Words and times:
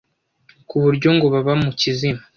kuburyo 0.69 1.09
ngo 1.15 1.25
baba 1.33 1.53
mu 1.63 1.69
kizima. 1.79 2.21